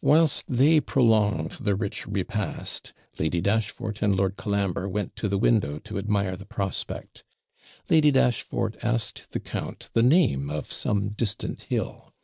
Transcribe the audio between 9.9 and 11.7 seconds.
the name of some distant